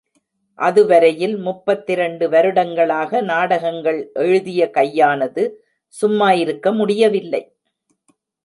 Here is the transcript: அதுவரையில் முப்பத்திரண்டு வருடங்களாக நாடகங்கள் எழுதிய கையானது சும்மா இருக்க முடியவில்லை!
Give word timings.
அதுவரையில் 0.59 1.35
முப்பத்திரண்டு 1.37 2.29
வருடங்களாக 2.29 3.21
நாடகங்கள் 3.23 3.99
எழுதிய 4.15 4.71
கையானது 4.73 5.45
சும்மா 5.93 6.31
இருக்க 6.33 6.71
முடியவில்லை! 6.71 7.43